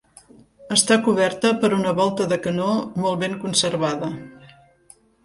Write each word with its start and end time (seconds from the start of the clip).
Està 0.75 0.95
coberta 1.07 1.51
per 1.63 1.69
una 1.77 1.93
volta 1.99 2.27
de 2.31 2.39
canó 2.45 2.71
molt 3.05 3.21
ben 3.25 3.37
conservada. 3.45 4.11